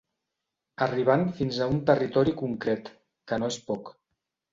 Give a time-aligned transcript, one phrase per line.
[0.85, 2.89] Arribant fins a un territori concret,
[3.33, 3.93] que no és poc.